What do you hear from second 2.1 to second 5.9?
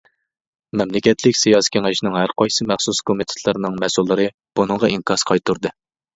ھەر قايسى مەخسۇس كومىتېتلىرىنىڭ مەسئۇللىرى بۇنىڭغا ئىنكاس قايتۇردى.